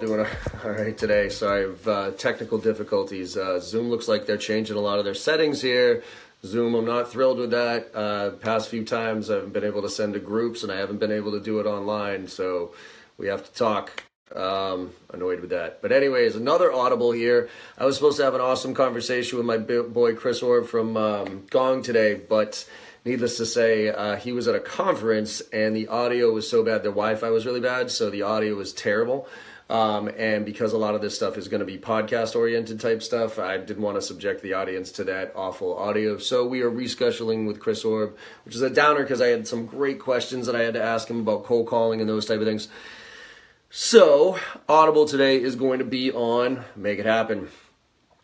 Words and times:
doing 0.00 0.26
all 0.64 0.70
right 0.70 0.96
today. 0.96 1.28
Sorry, 1.28 1.64
I've 1.64 1.88
uh, 1.88 2.10
technical 2.12 2.58
difficulties. 2.58 3.36
Uh, 3.36 3.60
Zoom 3.60 3.90
looks 3.90 4.08
like 4.08 4.26
they're 4.26 4.36
changing 4.36 4.76
a 4.76 4.80
lot 4.80 4.98
of 4.98 5.04
their 5.04 5.14
settings 5.14 5.60
here. 5.60 6.02
Zoom, 6.44 6.74
I'm 6.74 6.86
not 6.86 7.12
thrilled 7.12 7.38
with 7.38 7.50
that. 7.50 7.94
Uh, 7.94 8.30
past 8.30 8.70
few 8.70 8.84
times 8.84 9.30
I've 9.30 9.52
been 9.52 9.64
able 9.64 9.82
to 9.82 9.90
send 9.90 10.14
to 10.14 10.20
groups 10.20 10.62
and 10.62 10.72
I 10.72 10.78
haven't 10.78 10.98
been 10.98 11.12
able 11.12 11.32
to 11.32 11.40
do 11.40 11.60
it 11.60 11.66
online. 11.66 12.28
So 12.28 12.74
we 13.18 13.28
have 13.28 13.44
to 13.44 13.52
talk. 13.52 14.04
Um, 14.34 14.92
annoyed 15.12 15.40
with 15.40 15.50
that. 15.50 15.82
But 15.82 15.90
anyways, 15.90 16.36
another 16.36 16.72
audible 16.72 17.10
here. 17.10 17.48
I 17.76 17.84
was 17.84 17.96
supposed 17.96 18.16
to 18.18 18.24
have 18.24 18.36
an 18.36 18.40
awesome 18.40 18.74
conversation 18.74 19.38
with 19.38 19.46
my 19.46 19.58
boy 19.58 20.14
Chris 20.14 20.40
Orlob 20.40 20.68
from 20.68 20.96
um, 20.96 21.46
Gong 21.50 21.82
today, 21.82 22.14
but 22.14 22.64
needless 23.04 23.38
to 23.38 23.46
say, 23.46 23.88
uh, 23.88 24.14
he 24.14 24.30
was 24.30 24.46
at 24.46 24.54
a 24.54 24.60
conference 24.60 25.40
and 25.52 25.74
the 25.74 25.88
audio 25.88 26.30
was 26.30 26.48
so 26.48 26.62
bad. 26.62 26.84
The 26.84 26.90
Wi-Fi 26.90 27.28
was 27.28 27.44
really 27.44 27.60
bad, 27.60 27.90
so 27.90 28.08
the 28.08 28.22
audio 28.22 28.54
was 28.54 28.72
terrible. 28.72 29.26
Um, 29.70 30.10
and 30.18 30.44
because 30.44 30.72
a 30.72 30.78
lot 30.78 30.96
of 30.96 31.00
this 31.00 31.14
stuff 31.14 31.38
is 31.38 31.46
going 31.46 31.60
to 31.60 31.64
be 31.64 31.78
podcast 31.78 32.34
oriented 32.34 32.80
type 32.80 33.04
stuff, 33.04 33.38
I 33.38 33.56
didn't 33.56 33.84
want 33.84 33.96
to 33.96 34.02
subject 34.02 34.42
the 34.42 34.54
audience 34.54 34.90
to 34.92 35.04
that 35.04 35.32
awful 35.36 35.78
audio. 35.78 36.18
So 36.18 36.44
we 36.44 36.62
are 36.62 36.70
rescheduling 36.70 37.46
with 37.46 37.60
Chris 37.60 37.84
Orlob, 37.84 38.14
which 38.44 38.56
is 38.56 38.62
a 38.62 38.70
downer 38.70 39.02
because 39.02 39.20
I 39.20 39.28
had 39.28 39.46
some 39.46 39.66
great 39.66 40.00
questions 40.00 40.46
that 40.46 40.56
I 40.56 40.62
had 40.64 40.74
to 40.74 40.82
ask 40.82 41.08
him 41.08 41.20
about 41.20 41.44
cold 41.44 41.68
calling 41.68 42.00
and 42.00 42.08
those 42.08 42.26
type 42.26 42.40
of 42.40 42.46
things. 42.46 42.66
So, 43.70 44.36
Audible 44.68 45.06
today 45.06 45.40
is 45.40 45.54
going 45.54 45.78
to 45.78 45.84
be 45.84 46.10
on 46.10 46.64
Make 46.74 46.98
It 46.98 47.06
Happen. 47.06 47.48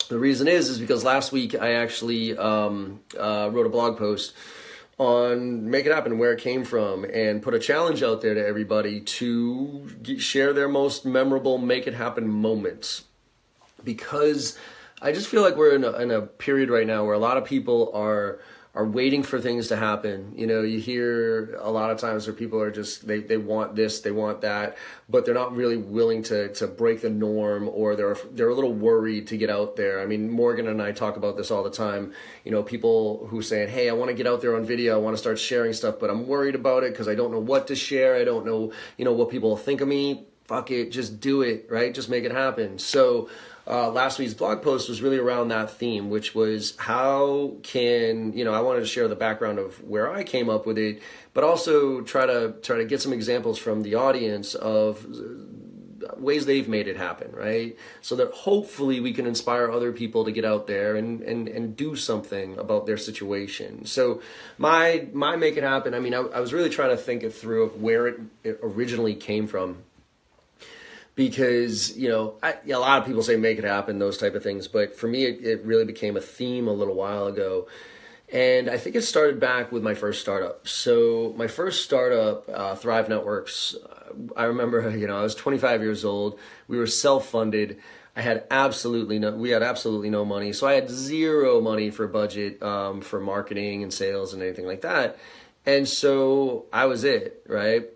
The 0.09 0.19
reason 0.19 0.49
is 0.49 0.69
is 0.69 0.81
because 0.81 1.05
last 1.05 1.31
week 1.31 1.55
I 1.55 1.75
actually 1.75 2.37
um, 2.37 2.99
uh, 3.17 3.51
wrote 3.53 3.67
a 3.67 3.71
blog 3.71 3.99
post 3.99 4.35
on 4.99 5.71
Make 5.71 5.87
It 5.87 5.93
Happen, 5.93 6.19
where 6.19 6.33
it 6.33 6.41
came 6.41 6.65
from, 6.65 7.05
and 7.05 7.43
put 7.43 7.55
a 7.55 7.59
challenge 7.59 8.03
out 8.03 8.23
there 8.23 8.35
to 8.35 8.47
everybody 8.47 9.01
to 9.01 9.91
get, 10.03 10.21
share 10.21 10.53
their 10.53 10.69
most 10.69 11.05
memorable 11.05 11.59
Make 11.59 11.87
It 11.87 11.95
Happen 11.95 12.29
moments. 12.29 13.05
Because 13.85 14.59
I 15.03 15.13
just 15.13 15.29
feel 15.29 15.43
like 15.43 15.57
we're 15.57 15.75
in 15.75 15.85
a, 15.85 15.93
in 15.99 16.11
a 16.11 16.23
period 16.23 16.71
right 16.71 16.87
now 16.87 17.05
where 17.05 17.15
a 17.15 17.19
lot 17.19 17.37
of 17.37 17.45
people 17.45 17.91
are 17.95 18.41
are 18.77 18.85
waiting 18.85 19.23
for 19.23 19.41
things 19.41 19.69
to 19.69 19.77
happen. 19.77 20.35
You 20.37 20.47
know, 20.47 20.61
you 20.61 20.79
hear 20.79 21.55
a 21.63 21.71
lot 21.71 21.91
of 21.91 21.99
times 21.99 22.27
where 22.27 22.37
people 22.37 22.61
are 22.61 22.71
just 22.71 23.07
they, 23.07 23.21
they 23.21 23.39
want 23.39 23.75
this, 23.75 24.03
they 24.03 24.11
want 24.11 24.43
that, 24.43 24.77
but 25.09 25.25
they're 25.25 25.35
not 25.35 25.57
really 25.57 25.79
willing 25.79 26.23
to 26.25 26.53
to 26.53 26.67
break 26.67 27.01
the 27.01 27.09
norm 27.09 27.71
or 27.73 27.97
they're 27.97 28.19
they're 28.33 28.51
a 28.51 28.55
little 28.55 28.75
worried 28.75 29.29
to 29.29 29.39
get 29.39 29.49
out 29.49 29.77
there. 29.77 30.03
I 30.03 30.07
mean, 30.07 30.31
Morgan 30.31 30.69
and 30.69 30.83
I 30.83 30.93
talk 30.93 31.17
about 31.17 31.39
this 31.39 31.51
all 31.51 31.65
the 31.65 31.71
time. 31.71 32.13
You 32.45 32.53
know, 32.53 32.63
people 32.63 33.27
who 33.29 33.41
saying, 33.41 33.71
"Hey, 33.71 33.89
I 33.89 33.95
want 33.95 34.11
to 34.11 34.15
get 34.15 34.27
out 34.27 34.43
there 34.43 34.55
on 34.55 34.67
video, 34.67 34.95
I 34.95 34.99
want 34.99 35.15
to 35.17 35.19
start 35.19 35.39
sharing 35.39 35.73
stuff, 35.73 35.95
but 35.99 36.11
I'm 36.11 36.27
worried 36.27 36.55
about 36.55 36.85
it 36.85 36.93
because 36.93 37.09
I 37.09 37.15
don't 37.15 37.33
know 37.33 37.41
what 37.41 37.69
to 37.69 37.75
share. 37.75 38.15
I 38.15 38.25
don't 38.25 38.45
know, 38.45 38.73
you 38.99 39.07
know, 39.07 39.15
what 39.15 39.31
people 39.31 39.57
think 39.57 39.81
of 39.81 39.89
me." 39.89 40.27
Fuck 40.47 40.71
it, 40.71 40.91
just 40.93 41.21
do 41.21 41.43
it, 41.43 41.67
right? 41.69 41.93
Just 41.93 42.09
make 42.09 42.25
it 42.25 42.33
happen. 42.33 42.79
So, 42.79 43.29
uh, 43.69 43.91
last 43.91 44.19
week's 44.21 44.35
blog 44.35 44.63
post 44.63 44.89
was 44.89 45.03
really 45.03 45.19
around 45.19 45.49
that 45.49 45.73
theme, 45.73 46.09
which 46.09 46.37
was 46.37 46.77
how 46.77 47.57
can 47.65 48.33
you 48.33 48.45
know 48.45 48.55
I 48.55 48.61
wanted 48.61 48.81
to 48.81 48.87
share 48.87 49.09
the 49.09 49.17
background 49.17 49.59
of 49.59 49.83
where 49.83 50.13
I 50.13 50.23
came 50.23 50.49
up 50.49 50.67
with 50.67 50.79
it, 50.79 51.03
but 51.35 51.43
also 51.43 52.01
try 52.03 52.27
to 52.27 52.55
try 52.63 52.77
to 52.77 52.85
get 52.85 53.03
some 53.03 53.13
examples 53.13 53.59
from 53.59 53.83
the 53.83 53.97
audience 53.97 54.55
of 54.55 55.05
ways 56.17 56.47
they've 56.47 56.69
made 56.69 56.87
it 56.87 56.97
happen, 56.97 57.33
right? 57.33 57.77
So 58.03 58.15
that 58.17 58.31
hopefully 58.33 59.01
we 59.01 59.13
can 59.13 59.27
inspire 59.27 59.71
other 59.71 59.93
people 59.93 60.25
to 60.25 60.31
get 60.31 60.45
out 60.45 60.69
there 60.69 60.95
and 60.95 61.21
and 61.23 61.49
and 61.49 61.77
do 61.77 61.97
something 61.97 62.57
about 62.59 62.87
their 62.87 62.97
situation. 62.97 63.85
So 63.85 64.23
my 64.59 65.09
my 65.13 65.35
make 65.35 65.57
it 65.57 65.65
happen. 65.65 65.93
I 65.93 65.99
mean, 65.99 66.15
I, 66.15 66.21
I 66.21 66.39
was 66.39 66.53
really 66.53 66.71
trying 66.71 66.91
to 66.91 66.97
think 66.97 67.25
it 67.25 67.35
through 67.35 67.65
of 67.65 67.83
where 67.83 68.07
it, 68.07 68.21
it 68.45 68.61
originally 68.63 69.17
came 69.17 69.49
from 69.49 69.79
because 71.17 71.97
you 71.97 72.09
know 72.09 72.35
I, 72.43 72.55
a 72.71 72.77
lot 72.77 73.01
of 73.01 73.07
people 73.07 73.23
say 73.23 73.37
make 73.37 73.59
it 73.59 73.65
happen 73.65 73.99
those 73.99 74.19
type 74.19 74.37
of 74.37 74.43
things 74.45 74.69
but 74.69 74.95
for 74.95 75.09
me 75.09 75.25
it, 75.25 75.45
it, 75.45 75.65
really 75.65 75.85
became 75.85 76.17
a 76.17 76.21
theme 76.21 76.69
a 76.69 76.73
little 76.73 76.95
while 76.95 77.27
ago. 77.27 77.67
And 78.33 78.71
i 78.71 78.77
think 78.77 78.95
it 78.95 79.03
started 79.03 79.41
back 79.41 79.73
with 79.73 79.83
my 79.83 79.95
first 79.95 80.21
startup. 80.21 80.69
So 80.69 81.35
my 81.37 81.49
first 81.49 81.85
startup 81.85 82.49
uh, 82.49 82.75
thrive 82.77 83.09
networks 83.09 83.75
uh, 83.75 84.13
i 84.37 84.45
remember 84.45 84.89
you 84.97 85.09
know 85.09 85.19
i 85.19 85.23
was 85.23 85.35
25 85.35 85.83
years 85.83 86.05
old. 86.05 86.39
We 86.69 86.79
were 86.79 86.87
self-funded. 86.87 87.79
I 88.15 88.21
had 88.21 88.45
absolutely 88.51 89.19
no 89.19 89.33
we 89.33 89.51
had 89.51 89.63
absolutely 89.63 90.11
no 90.11 90.25
money. 90.25 90.53
So 90.53 90.67
i 90.67 90.75
had 90.75 90.91
zero 90.91 91.61
money 91.61 91.91
for 91.91 92.07
budget 92.07 92.63
um, 92.63 93.01
for 93.01 93.21
marketing 93.21 93.83
and 93.83 93.93
sales 93.93 94.35
and 94.35 94.43
anything 94.43 94.67
like 94.67 94.83
that. 94.83 95.19
And 95.65 95.89
so 95.89 96.67
i 96.75 96.85
was 96.85 97.05
it 97.05 97.43
right 97.49 97.89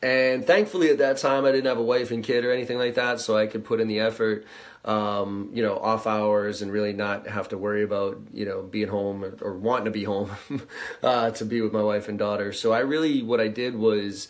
and 0.00 0.46
thankfully, 0.46 0.90
at 0.90 0.98
that 0.98 1.16
time, 1.16 1.44
I 1.44 1.50
didn't 1.50 1.66
have 1.66 1.78
a 1.78 1.82
wife 1.82 2.12
and 2.12 2.22
kid 2.22 2.44
or 2.44 2.52
anything 2.52 2.78
like 2.78 2.94
that, 2.94 3.20
so 3.20 3.36
I 3.36 3.48
could 3.48 3.64
put 3.64 3.80
in 3.80 3.88
the 3.88 3.98
effort, 3.98 4.44
um, 4.84 5.50
you 5.52 5.62
know, 5.62 5.76
off 5.76 6.06
hours 6.06 6.62
and 6.62 6.70
really 6.70 6.92
not 6.92 7.26
have 7.26 7.48
to 7.48 7.58
worry 7.58 7.82
about, 7.82 8.20
you 8.32 8.44
know, 8.44 8.62
being 8.62 8.86
home 8.86 9.24
or, 9.24 9.36
or 9.40 9.54
wanting 9.54 9.86
to 9.86 9.90
be 9.90 10.04
home 10.04 10.30
uh, 11.02 11.32
to 11.32 11.44
be 11.44 11.60
with 11.60 11.72
my 11.72 11.82
wife 11.82 12.08
and 12.08 12.16
daughter. 12.16 12.52
So 12.52 12.72
I 12.72 12.80
really, 12.80 13.24
what 13.24 13.40
I 13.40 13.48
did 13.48 13.74
was, 13.74 14.28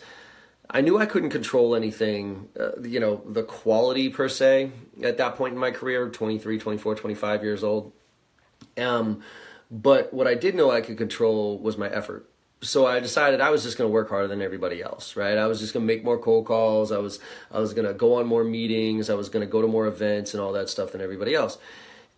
I 0.71 0.81
knew 0.81 0.99
I 0.99 1.05
couldn't 1.05 1.31
control 1.31 1.75
anything, 1.75 2.49
uh, 2.59 2.81
you 2.81 2.99
know, 2.99 3.23
the 3.27 3.43
quality 3.43 4.09
per 4.09 4.29
se 4.31 4.73
at 5.03 5.19
that 5.19 5.37
point 5.37 5.53
in 5.53 5.61
my 5.61 5.71
career, 5.71 6.09
23, 6.09 6.59
24, 6.59 6.95
25 6.95 7.43
years 7.43 7.63
old. 7.63 7.93
Um, 8.79 9.21
but 9.71 10.15
what 10.15 10.27
I 10.27 10.35
did 10.35 10.55
know 10.55 10.71
I 10.71 10.81
could 10.81 10.97
control 10.97 11.59
was 11.59 11.77
my 11.77 11.91
effort 11.91 12.27
so 12.61 12.87
I 12.87 13.01
decided 13.01 13.41
I 13.41 13.51
was 13.51 13.63
just 13.63 13.79
going 13.79 13.89
to 13.89 13.93
work 13.93 14.09
harder 14.09 14.29
than 14.29 14.43
everybody 14.43 14.83
else, 14.83 15.17
right? 15.17 15.39
I 15.39 15.47
was 15.47 15.61
just 15.61 15.73
going 15.73 15.87
to 15.87 15.93
make 15.93 16.05
more 16.05 16.19
cold 16.19 16.47
calls. 16.47 16.91
I 16.91 16.99
was 16.99 17.21
I 17.53 17.61
was 17.61 17.73
going 17.73 17.87
to 17.87 17.95
go 17.95 18.15
on 18.15 18.27
more 18.27 18.45
meetings. 18.45 19.11
I 19.11 19.15
was 19.15 19.29
going 19.29 19.47
to 19.47 19.51
go 19.51 19.63
to 19.63 19.69
more 19.69 19.87
events 19.87 20.35
and 20.35 20.43
all 20.43 20.53
that 20.53 20.69
stuff 20.69 20.93
than 20.93 21.01
everybody 21.01 21.35
else. 21.35 21.59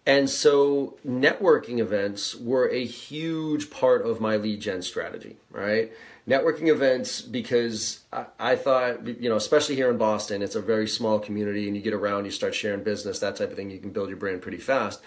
And 0.06 0.30
so 0.30 0.96
networking 1.06 1.78
events 1.78 2.34
were 2.34 2.68
a 2.70 2.84
huge 2.84 3.70
part 3.70 4.06
of 4.06 4.20
my 4.20 4.36
lead 4.36 4.60
gen 4.60 4.80
strategy, 4.80 5.36
right? 5.50 5.92
Networking 6.26 6.68
events 6.68 7.20
because 7.20 8.00
I, 8.10 8.24
I 8.38 8.56
thought, 8.56 9.06
you 9.06 9.28
know, 9.28 9.36
especially 9.36 9.74
here 9.74 9.90
in 9.90 9.98
Boston, 9.98 10.40
it's 10.40 10.54
a 10.54 10.62
very 10.62 10.88
small 10.88 11.18
community 11.18 11.66
and 11.66 11.76
you 11.76 11.82
get 11.82 11.92
around, 11.92 12.24
you 12.24 12.30
start 12.30 12.54
sharing 12.54 12.82
business, 12.82 13.18
that 13.18 13.36
type 13.36 13.50
of 13.50 13.56
thing, 13.56 13.70
you 13.70 13.78
can 13.78 13.90
build 13.90 14.08
your 14.08 14.16
brand 14.16 14.40
pretty 14.40 14.58
fast. 14.58 15.02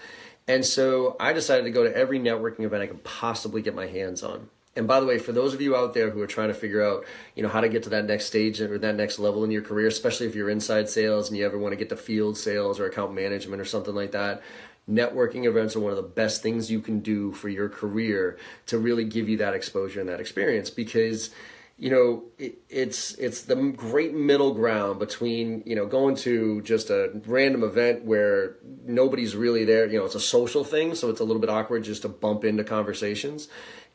And 0.46 0.64
so 0.64 1.16
I 1.18 1.32
decided 1.32 1.64
to 1.64 1.70
go 1.70 1.82
to 1.82 1.96
every 1.96 2.20
networking 2.20 2.60
event 2.60 2.82
I 2.82 2.86
could 2.86 3.02
possibly 3.02 3.62
get 3.62 3.74
my 3.74 3.86
hands 3.86 4.22
on 4.22 4.48
and 4.76 4.88
by 4.88 4.98
the 4.98 5.06
way, 5.06 5.18
for 5.18 5.32
those 5.32 5.54
of 5.54 5.60
you 5.60 5.76
out 5.76 5.94
there 5.94 6.10
who 6.10 6.20
are 6.20 6.26
trying 6.26 6.48
to 6.48 6.54
figure 6.54 6.82
out, 6.82 7.04
you 7.36 7.42
know, 7.42 7.48
how 7.48 7.60
to 7.60 7.68
get 7.68 7.84
to 7.84 7.90
that 7.90 8.06
next 8.06 8.26
stage 8.26 8.60
or 8.60 8.76
that 8.78 8.96
next 8.96 9.18
level 9.18 9.44
in 9.44 9.50
your 9.50 9.62
career, 9.62 9.86
especially 9.86 10.26
if 10.26 10.34
you're 10.34 10.50
inside 10.50 10.88
sales 10.88 11.28
and 11.28 11.38
you 11.38 11.46
ever 11.46 11.58
want 11.58 11.72
to 11.72 11.76
get 11.76 11.90
to 11.90 11.96
field 11.96 12.36
sales 12.36 12.80
or 12.80 12.86
account 12.86 13.14
management 13.14 13.60
or 13.60 13.64
something 13.64 13.94
like 13.94 14.12
that, 14.12 14.42
networking 14.90 15.44
events 15.44 15.76
are 15.76 15.80
one 15.80 15.92
of 15.92 15.96
the 15.96 16.02
best 16.02 16.42
things 16.42 16.70
you 16.70 16.80
can 16.80 17.00
do 17.00 17.32
for 17.32 17.48
your 17.48 17.68
career 17.68 18.36
to 18.66 18.78
really 18.78 19.04
give 19.04 19.28
you 19.28 19.36
that 19.38 19.54
exposure 19.54 20.00
and 20.00 20.08
that 20.08 20.20
experience 20.20 20.70
because 20.70 21.30
you 21.76 21.90
know 21.90 22.22
it, 22.38 22.58
it's 22.68 23.14
it's 23.14 23.42
the 23.42 23.56
great 23.56 24.14
middle 24.14 24.54
ground 24.54 24.98
between 24.98 25.62
you 25.66 25.74
know 25.74 25.86
going 25.86 26.14
to 26.14 26.60
just 26.62 26.90
a 26.90 27.10
random 27.26 27.64
event 27.64 28.04
where 28.04 28.56
nobody's 28.84 29.34
really 29.34 29.64
there 29.64 29.86
you 29.86 29.98
know 29.98 30.04
it's 30.04 30.14
a 30.14 30.20
social 30.20 30.62
thing 30.62 30.94
so 30.94 31.08
it's 31.10 31.20
a 31.20 31.24
little 31.24 31.40
bit 31.40 31.50
awkward 31.50 31.82
just 31.82 32.02
to 32.02 32.08
bump 32.08 32.44
into 32.44 32.62
conversations 32.62 33.48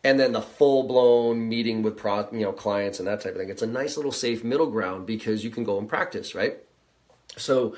and 0.04 0.20
then 0.20 0.32
the 0.32 0.42
full 0.42 0.84
blown 0.84 1.50
meeting 1.50 1.82
with 1.82 1.98
pro, 1.98 2.30
you 2.32 2.40
know 2.40 2.52
clients 2.52 3.00
and 3.00 3.08
that 3.08 3.22
type 3.22 3.34
of 3.34 3.40
thing. 3.40 3.50
It's 3.50 3.62
a 3.62 3.68
nice 3.68 3.98
little 3.98 4.12
safe 4.12 4.44
middle 4.44 4.70
ground 4.70 5.06
because 5.06 5.44
you 5.44 5.50
can 5.50 5.64
go 5.64 5.78
and 5.78 5.88
practice, 5.88 6.34
right? 6.34 6.58
So, 7.38 7.76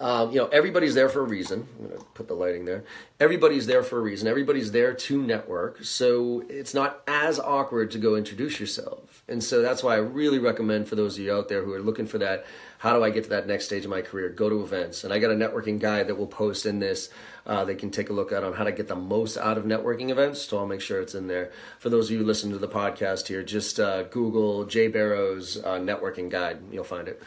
um, 0.00 0.30
you 0.30 0.38
know, 0.38 0.46
everybody's 0.46 0.94
there 0.94 1.08
for 1.08 1.20
a 1.20 1.24
reason. 1.24 1.68
I'm 1.78 1.86
going 1.86 1.98
to 1.98 2.04
put 2.14 2.26
the 2.26 2.34
lighting 2.34 2.64
there. 2.64 2.84
Everybody's 3.20 3.66
there 3.66 3.82
for 3.82 3.98
a 3.98 4.02
reason. 4.02 4.26
Everybody's 4.26 4.72
there 4.72 4.94
to 4.94 5.22
network. 5.22 5.84
So 5.84 6.42
it's 6.48 6.74
not 6.74 7.02
as 7.06 7.38
awkward 7.38 7.90
to 7.92 7.98
go 7.98 8.16
introduce 8.16 8.58
yourself. 8.58 9.22
And 9.28 9.44
so 9.44 9.62
that's 9.62 9.82
why 9.82 9.94
I 9.94 9.98
really 9.98 10.38
recommend 10.38 10.88
for 10.88 10.96
those 10.96 11.18
of 11.18 11.24
you 11.24 11.32
out 11.32 11.48
there 11.48 11.62
who 11.62 11.72
are 11.72 11.82
looking 11.82 12.06
for 12.06 12.18
that 12.18 12.46
how 12.80 12.94
do 12.94 13.04
I 13.04 13.10
get 13.10 13.24
to 13.24 13.30
that 13.30 13.46
next 13.46 13.66
stage 13.66 13.84
of 13.84 13.90
my 13.90 14.00
career? 14.00 14.30
Go 14.30 14.48
to 14.48 14.62
events. 14.62 15.04
And 15.04 15.12
I 15.12 15.18
got 15.18 15.30
a 15.30 15.34
networking 15.34 15.78
guide 15.78 16.08
that 16.08 16.14
will 16.14 16.26
post 16.26 16.64
in 16.64 16.78
this. 16.78 17.10
Uh, 17.44 17.62
they 17.62 17.74
can 17.74 17.90
take 17.90 18.08
a 18.08 18.14
look 18.14 18.32
at 18.32 18.42
on 18.42 18.54
how 18.54 18.64
to 18.64 18.72
get 18.72 18.88
the 18.88 18.96
most 18.96 19.36
out 19.36 19.58
of 19.58 19.64
networking 19.64 20.08
events. 20.08 20.40
So 20.40 20.56
I'll 20.56 20.66
make 20.66 20.80
sure 20.80 20.98
it's 20.98 21.14
in 21.14 21.26
there. 21.26 21.52
For 21.78 21.90
those 21.90 22.06
of 22.06 22.16
you 22.16 22.24
listening 22.24 22.54
to 22.54 22.58
the 22.58 22.68
podcast 22.68 23.28
here, 23.28 23.42
just 23.42 23.78
uh, 23.78 24.04
Google 24.04 24.64
Jay 24.64 24.88
Barrows 24.88 25.58
uh, 25.58 25.78
networking 25.78 26.30
guide. 26.30 26.60
You'll 26.72 26.84
find 26.84 27.06
it. 27.06 27.22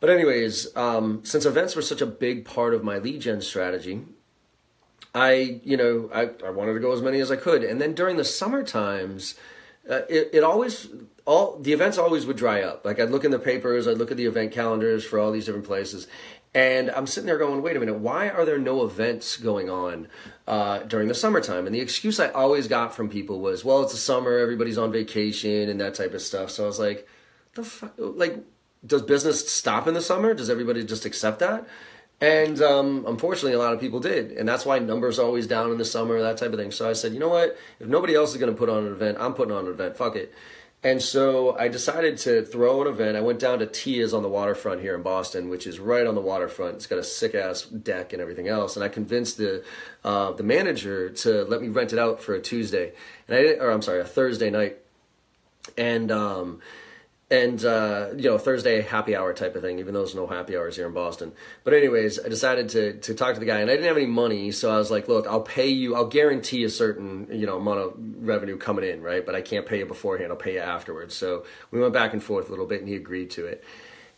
But 0.00 0.10
anyways, 0.10 0.74
um, 0.76 1.24
since 1.24 1.44
events 1.44 1.76
were 1.76 1.82
such 1.82 2.00
a 2.00 2.06
big 2.06 2.44
part 2.44 2.74
of 2.74 2.82
my 2.82 2.98
lead 2.98 3.20
gen 3.20 3.42
strategy, 3.42 4.02
I, 5.14 5.60
you 5.62 5.76
know, 5.76 6.10
I, 6.12 6.30
I 6.46 6.50
wanted 6.50 6.74
to 6.74 6.80
go 6.80 6.92
as 6.92 7.02
many 7.02 7.20
as 7.20 7.30
I 7.30 7.36
could. 7.36 7.62
And 7.62 7.80
then 7.80 7.94
during 7.94 8.16
the 8.16 8.24
summer 8.24 8.62
times, 8.62 9.34
uh, 9.88 10.02
it, 10.08 10.30
it 10.32 10.44
always 10.44 10.88
all 11.26 11.58
the 11.58 11.72
events 11.72 11.98
always 11.98 12.26
would 12.26 12.36
dry 12.36 12.62
up. 12.62 12.84
Like 12.84 12.98
I'd 12.98 13.10
look 13.10 13.24
in 13.24 13.30
the 13.30 13.38
papers, 13.38 13.86
I'd 13.86 13.98
look 13.98 14.10
at 14.10 14.16
the 14.16 14.26
event 14.26 14.52
calendars 14.52 15.04
for 15.04 15.18
all 15.18 15.32
these 15.32 15.46
different 15.46 15.66
places, 15.66 16.06
and 16.54 16.90
I'm 16.90 17.06
sitting 17.06 17.26
there 17.26 17.38
going, 17.38 17.62
wait 17.62 17.76
a 17.76 17.80
minute, 17.80 17.98
why 17.98 18.28
are 18.28 18.44
there 18.44 18.58
no 18.58 18.84
events 18.84 19.36
going 19.36 19.70
on 19.70 20.08
uh, 20.48 20.80
during 20.80 21.06
the 21.06 21.14
summertime? 21.14 21.66
And 21.66 21.74
the 21.74 21.80
excuse 21.80 22.18
I 22.18 22.28
always 22.28 22.66
got 22.66 22.94
from 22.94 23.08
people 23.08 23.40
was, 23.40 23.64
well, 23.64 23.82
it's 23.82 23.92
the 23.92 23.98
summer, 23.98 24.38
everybody's 24.38 24.78
on 24.78 24.90
vacation 24.90 25.68
and 25.68 25.80
that 25.80 25.94
type 25.94 26.12
of 26.12 26.20
stuff. 26.20 26.50
So 26.50 26.64
I 26.64 26.66
was 26.66 26.80
like, 26.80 27.06
the 27.54 27.62
fuck? 27.62 27.94
Like, 27.96 28.38
does 28.86 29.02
business 29.02 29.50
stop 29.50 29.86
in 29.86 29.94
the 29.94 30.00
summer? 30.00 30.34
Does 30.34 30.50
everybody 30.50 30.84
just 30.84 31.04
accept 31.04 31.40
that? 31.40 31.66
And 32.20 32.60
um, 32.60 33.04
unfortunately, 33.06 33.54
a 33.54 33.58
lot 33.58 33.72
of 33.72 33.80
people 33.80 34.00
did. 34.00 34.32
And 34.32 34.48
that's 34.48 34.66
why 34.66 34.78
numbers 34.78 35.18
are 35.18 35.24
always 35.24 35.46
down 35.46 35.70
in 35.70 35.78
the 35.78 35.84
summer, 35.84 36.20
that 36.20 36.36
type 36.36 36.52
of 36.52 36.58
thing. 36.58 36.70
So 36.70 36.88
I 36.88 36.92
said, 36.92 37.14
you 37.14 37.18
know 37.18 37.30
what? 37.30 37.56
If 37.78 37.88
nobody 37.88 38.14
else 38.14 38.32
is 38.32 38.36
going 38.36 38.52
to 38.52 38.58
put 38.58 38.68
on 38.68 38.86
an 38.86 38.92
event, 38.92 39.16
I'm 39.18 39.32
putting 39.32 39.54
on 39.54 39.66
an 39.66 39.72
event. 39.72 39.96
Fuck 39.96 40.16
it. 40.16 40.32
And 40.82 41.02
so 41.02 41.56
I 41.58 41.68
decided 41.68 42.16
to 42.18 42.42
throw 42.42 42.80
an 42.80 42.88
event. 42.88 43.16
I 43.16 43.20
went 43.20 43.38
down 43.38 43.58
to 43.58 43.66
Tia's 43.66 44.14
on 44.14 44.22
the 44.22 44.30
waterfront 44.30 44.80
here 44.80 44.94
in 44.94 45.02
Boston, 45.02 45.50
which 45.50 45.66
is 45.66 45.78
right 45.78 46.06
on 46.06 46.14
the 46.14 46.22
waterfront. 46.22 46.76
It's 46.76 46.86
got 46.86 46.98
a 46.98 47.04
sick 47.04 47.34
ass 47.34 47.64
deck 47.64 48.14
and 48.14 48.22
everything 48.22 48.48
else. 48.48 48.76
And 48.76 48.84
I 48.84 48.88
convinced 48.88 49.36
the 49.36 49.62
uh, 50.04 50.32
the 50.32 50.42
manager 50.42 51.10
to 51.10 51.44
let 51.44 51.60
me 51.60 51.68
rent 51.68 51.92
it 51.92 51.98
out 51.98 52.22
for 52.22 52.34
a 52.34 52.40
Tuesday, 52.40 52.92
and 53.28 53.36
I 53.36 53.62
or 53.62 53.70
I'm 53.70 53.82
sorry, 53.82 54.00
a 54.00 54.06
Thursday 54.06 54.48
night. 54.48 54.78
And 55.76 56.10
um, 56.10 56.62
and 57.30 57.64
uh, 57.64 58.08
you 58.16 58.28
know 58.28 58.38
Thursday 58.38 58.80
happy 58.80 59.14
hour 59.14 59.32
type 59.32 59.54
of 59.54 59.62
thing, 59.62 59.78
even 59.78 59.94
though 59.94 60.00
there's 60.00 60.14
no 60.14 60.26
happy 60.26 60.56
hours 60.56 60.76
here 60.76 60.86
in 60.86 60.92
Boston. 60.92 61.32
But 61.62 61.74
anyways, 61.74 62.18
I 62.18 62.28
decided 62.28 62.68
to 62.70 62.94
to 62.94 63.14
talk 63.14 63.34
to 63.34 63.40
the 63.40 63.46
guy, 63.46 63.60
and 63.60 63.70
I 63.70 63.74
didn't 63.74 63.86
have 63.86 63.96
any 63.96 64.06
money, 64.06 64.50
so 64.50 64.70
I 64.70 64.78
was 64.78 64.90
like, 64.90 65.06
"Look, 65.06 65.26
I'll 65.26 65.42
pay 65.42 65.68
you. 65.68 65.94
I'll 65.94 66.08
guarantee 66.08 66.64
a 66.64 66.70
certain 66.70 67.28
you 67.30 67.46
know 67.46 67.58
amount 67.58 67.78
of 67.78 67.94
revenue 67.96 68.56
coming 68.56 68.84
in, 68.84 69.02
right? 69.02 69.24
But 69.24 69.36
I 69.36 69.42
can't 69.42 69.66
pay 69.66 69.78
you 69.78 69.86
beforehand. 69.86 70.32
I'll 70.32 70.38
pay 70.38 70.54
you 70.54 70.60
afterwards." 70.60 71.14
So 71.14 71.44
we 71.70 71.80
went 71.80 71.92
back 71.92 72.12
and 72.12 72.22
forth 72.22 72.48
a 72.48 72.50
little 72.50 72.66
bit, 72.66 72.80
and 72.80 72.88
he 72.88 72.96
agreed 72.96 73.30
to 73.30 73.46
it. 73.46 73.62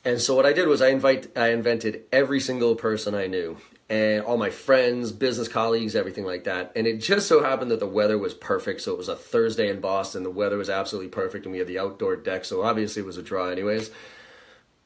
And 0.05 0.21
so 0.21 0.35
what 0.35 0.47
I 0.47 0.53
did 0.53 0.67
was 0.67 0.81
I 0.81 0.89
invite 0.89 1.37
I 1.37 1.49
invented 1.49 2.05
every 2.13 2.41
single 2.41 2.75
person 2.75 3.15
I 3.15 3.27
knew 3.27 3.59
and 3.93 4.25
all 4.25 4.39
my 4.39 4.49
friends, 4.49 5.13
business 5.13 5.49
colleagues, 5.49 5.95
everything 5.95 6.25
like 6.25 6.45
that. 6.45 6.73
And 6.75 6.87
it 6.87 6.97
just 6.97 7.29
so 7.29 7.43
happened 7.43 7.71
that 7.73 7.79
the 7.79 7.87
weather 7.87 8.17
was 8.17 8.33
perfect. 8.33 8.81
So 8.81 8.93
it 8.93 8.97
was 8.97 9.11
a 9.11 9.15
Thursday 9.15 9.69
in 9.69 9.83
Boston. 9.83 10.23
The 10.23 10.31
weather 10.31 10.57
was 10.57 10.71
absolutely 10.71 11.11
perfect, 11.11 11.45
and 11.45 11.53
we 11.53 11.59
had 11.59 11.67
the 11.67 11.79
outdoor 11.79 12.17
deck. 12.17 12.47
So 12.47 12.63
obviously 12.63 13.03
it 13.03 13.05
was 13.05 13.19
a 13.19 13.23
draw, 13.23 13.49
anyways. 13.49 13.91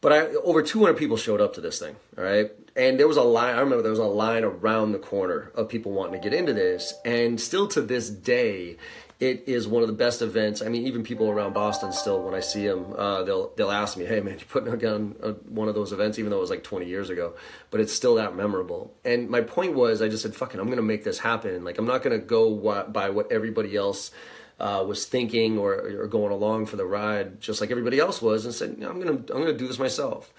But 0.01 0.13
I, 0.13 0.27
over 0.43 0.61
200 0.61 0.95
people 0.95 1.17
showed 1.17 1.41
up 1.41 1.55
to 1.55 1.61
this 1.61 1.79
thing, 1.79 1.95
all 2.19 2.25
right? 2.25 2.51
And 2.75 2.99
there 2.99 3.07
was 3.07 3.17
a 3.17 3.23
line, 3.23 3.55
I 3.55 3.61
remember 3.61 3.81
there 3.81 3.91
was 3.93 4.01
a 4.01 4.05
line 4.05 4.43
around 4.43 4.91
the 4.91 4.99
corner 4.99 5.53
of 5.55 5.69
people 5.69 5.93
wanting 5.93 6.21
to 6.21 6.29
get 6.29 6.37
into 6.37 6.53
this. 6.53 6.93
And 7.05 7.41
still 7.41 7.69
to 7.69 7.83
this 7.83 8.11
day, 8.11 8.77
it 9.19 9.45
is 9.47 9.67
one 9.67 9.83
of 9.83 9.89
the 9.89 9.95
best 9.95 10.21
events. 10.21 10.61
I 10.61 10.69
mean, 10.69 10.87
even 10.87 11.03
people 11.03 11.31
around 11.31 11.55
Boston 11.55 11.91
still, 11.93 12.23
when 12.23 12.35
I 12.35 12.41
see 12.41 12.67
them, 12.67 12.93
uh, 12.97 13.23
they'll 13.23 13.49
they'll 13.57 13.71
ask 13.71 13.97
me, 13.97 14.05
"Hey, 14.05 14.21
man, 14.21 14.39
you 14.39 14.45
putting 14.47 14.73
a 14.73 14.77
gun 14.77 15.17
on 15.23 15.33
one 15.49 15.69
of 15.69 15.75
those 15.75 15.93
events?" 15.93 16.19
Even 16.19 16.31
though 16.31 16.37
it 16.37 16.43
was 16.43 16.51
like 16.51 16.63
20 16.63 16.87
years 16.87 17.09
ago, 17.09 17.35
but 17.71 17.81
it's 17.81 17.95
still 17.95 18.17
that 18.17 18.37
memorable. 18.37 18.95
And 19.05 19.31
my 19.31 19.41
point 19.41 19.75
was, 19.75 20.03
I 20.03 20.09
just 20.09 20.23
said, 20.23 20.35
"Fucking, 20.35 20.61
I'm 20.61 20.69
gonna 20.69 20.83
make 20.83 21.05
this 21.05 21.19
happen. 21.19 21.65
Like, 21.65 21.79
I'm 21.79 21.87
not 21.87 22.03
gonna 22.03 22.19
go 22.19 22.85
by 22.89 23.11
what 23.11 23.33
everybody 23.33 23.77
else." 23.77 24.11
Uh, 24.59 24.83
was 24.89 25.05
thinking 25.05 25.59
or, 25.59 25.75
or 26.01 26.07
going 26.07 26.33
along 26.33 26.65
for 26.65 26.77
the 26.77 26.87
ride, 26.87 27.43
just 27.43 27.61
like 27.61 27.71
everybody 27.71 27.99
else 27.99 28.23
was, 28.23 28.47
and 28.47 28.55
said, 28.55 28.71
"I'm 28.71 28.99
gonna, 28.99 29.11
I'm 29.11 29.27
gonna 29.27 29.53
do 29.53 29.67
this 29.67 29.79
myself." 29.79 30.33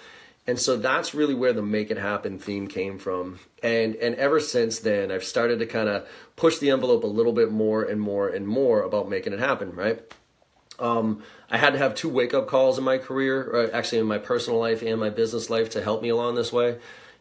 And 0.48 0.58
so 0.58 0.78
that's 0.78 1.14
really 1.14 1.34
where 1.34 1.52
the 1.52 1.62
make 1.62 1.92
it 1.92 1.98
happen 1.98 2.40
theme 2.40 2.68
came 2.68 2.98
from. 2.98 3.40
And 3.62 3.96
and 3.96 4.16
ever 4.16 4.40
since 4.40 4.80
then 4.80 5.12
I've 5.12 5.26
started 5.26 5.60
to 5.60 5.66
kind 5.66 5.90
of 5.90 6.08
push 6.38 6.58
the 6.60 6.72
envelope 6.72 7.04
a 7.04 7.08
little 7.08 7.34
bit 7.34 7.52
more 7.52 7.84
and 7.84 8.00
more 8.00 8.30
and 8.30 8.48
more 8.48 8.82
about 8.82 9.10
making 9.10 9.34
it 9.34 9.40
happen, 9.40 9.76
right? 9.76 10.02
Um, 10.80 11.24
I 11.50 11.58
had 11.58 11.74
to 11.74 11.80
have 11.80 11.96
two 11.96 12.10
wake 12.10 12.34
up 12.34 12.48
calls 12.48 12.78
in 12.78 12.84
my 12.84 12.98
career, 12.98 13.70
actually 13.74 14.00
in 14.00 14.06
my 14.06 14.20
personal 14.20 14.60
life 14.60 14.82
and 14.82 15.00
my 15.00 15.10
business 15.10 15.50
life 15.50 15.72
to 15.72 15.82
help 15.82 16.02
me 16.02 16.10
along 16.10 16.36
this 16.36 16.54
way. 16.54 16.78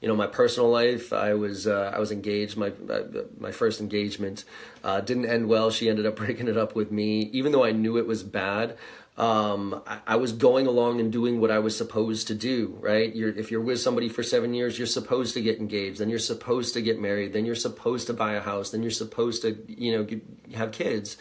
You 0.07 0.13
know, 0.13 0.17
my 0.17 0.29
personal 0.29 0.71
life, 0.71 1.13
I 1.13 1.35
was 1.35 1.67
uh, 1.67 1.91
I 1.93 1.99
was 1.99 2.13
engaged. 2.13 2.57
My 2.57 2.69
uh, 2.69 3.25
my 3.41 3.51
first 3.51 3.81
engagement 3.81 4.45
uh, 4.85 5.01
didn't 5.01 5.27
end 5.27 5.49
well. 5.49 5.73
She 5.73 5.89
ended 5.89 6.07
up 6.07 6.15
breaking 6.23 6.47
it 6.47 6.57
up 6.57 6.77
with 6.77 6.93
me, 6.93 7.23
even 7.33 7.51
though 7.51 7.65
I 7.65 7.73
knew 7.73 7.97
it 7.97 8.07
was 8.07 8.23
bad 8.23 8.77
um, 9.17 9.83
I, 9.87 10.01
I, 10.07 10.17
was 10.17 10.33
going 10.33 10.67
along 10.67 11.01
and 11.01 11.11
doing 11.11 11.41
what 11.41 11.51
I 11.51 11.59
was 11.59 11.75
supposed 11.77 12.27
to 12.27 12.35
do, 12.35 12.77
right? 12.81 13.15
You're, 13.15 13.31
if 13.31 13.51
you're 13.51 13.63
with 13.63 13.81
somebody 13.81 14.11
for 14.11 14.23
seven 14.23 14.53
years, 14.53 14.77
you're 14.77 14.87
supposed 14.87 15.33
to 15.35 15.41
get 15.41 15.59
engaged, 15.59 16.01
then 16.01 16.11
you're 16.11 16.19
supposed 16.19 16.75
to 16.75 16.83
get 16.83 17.01
married, 17.01 17.33
then 17.33 17.47
you're 17.47 17.55
supposed 17.55 18.09
to 18.09 18.13
buy 18.13 18.35
a 18.35 18.43
house, 18.43 18.71
then 18.71 18.83
you're 18.83 18.91
supposed 18.91 19.41
to, 19.43 19.57
you 19.69 19.97
know, 19.97 20.07
have 20.55 20.71
kids. 20.71 21.17